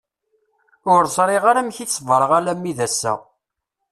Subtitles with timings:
[0.93, 3.13] Ur ẓriɣ ara amek i sebreɣ alammi d ass-a.